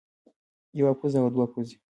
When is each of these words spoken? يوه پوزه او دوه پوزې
يوه 0.79 0.93
پوزه 0.99 1.19
او 1.23 1.29
دوه 1.33 1.45
پوزې 1.53 1.75